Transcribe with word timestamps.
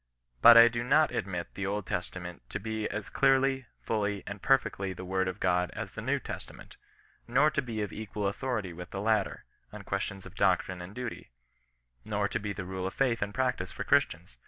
But 0.41 0.57
I 0.57 0.67
do 0.67 0.83
not 0.83 1.11
admit 1.11 1.53
the 1.53 1.67
Old 1.67 1.85
Testament 1.85 2.41
to 2.49 2.59
be 2.59 2.89
as 2.89 3.07
clearly, 3.07 3.67
fully, 3.83 4.23
and 4.25 4.41
perfectly 4.41 4.93
the 4.93 5.05
word 5.05 5.27
of 5.27 5.39
God 5.39 5.69
as 5.75 5.91
the 5.91 6.01
New 6.01 6.17
Testament; 6.17 6.75
nor 7.27 7.51
to 7.51 7.61
be 7.61 7.83
of 7.83 7.93
equal 7.93 8.25
authority 8.27 8.73
with 8.73 8.89
the 8.89 8.99
latter, 8.99 9.45
on 9.71 9.83
questiors 9.83 10.25
of 10.25 10.33
doctrine 10.33 10.81
and 10.81 10.95
duty; 10.95 11.29
nor 12.03 12.27
to 12.29 12.39
be 12.39 12.51
the 12.51 12.65
rule 12.65 12.87
of 12.87 12.95
faith 12.95 13.21
and 13.21 13.31
practice 13.31 13.71
for 13.71 13.83
Christians. 13.83 14.37